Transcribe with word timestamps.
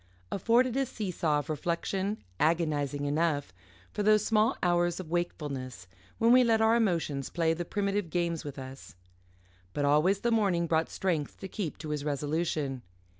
afforded 0.31 0.75
a 0.75 0.83
see 0.83 1.11
saw 1.11 1.37
of 1.37 1.47
reflection, 1.47 2.17
agonising 2.39 3.05
enough, 3.05 3.53
for 3.91 4.01
those 4.01 4.25
small 4.25 4.57
hours 4.63 4.99
of 4.99 5.11
wakefulness 5.11 5.85
when 6.17 6.31
we 6.31 6.43
let 6.43 6.59
our 6.59 6.75
emotions 6.75 7.29
play 7.29 7.53
the 7.53 7.63
primitive 7.63 8.09
games 8.09 8.43
with 8.43 8.57
us. 8.57 8.95
But 9.73 9.85
always 9.85 10.21
the 10.21 10.31
morning 10.31 10.65
brought 10.65 10.89
strength 10.89 11.37
to 11.41 11.47
keep 11.47 11.77
to 11.77 11.89
his 11.89 12.03
resolution. 12.03 12.81